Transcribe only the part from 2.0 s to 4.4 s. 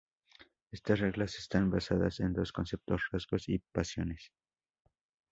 en dos conceptos: rasgos y pasiones.